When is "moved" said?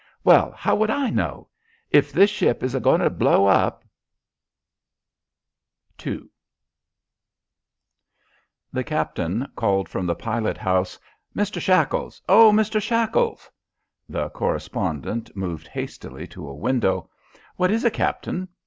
15.37-15.67